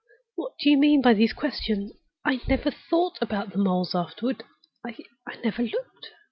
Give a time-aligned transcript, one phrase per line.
[0.33, 1.91] What do you mean by these questions?
[2.25, 4.41] I never thought about the moles afterward;
[4.83, 4.95] I
[5.43, 6.09] never looked.